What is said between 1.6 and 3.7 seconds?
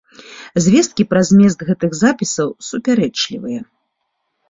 гэтых запісаў супярэчлівыя.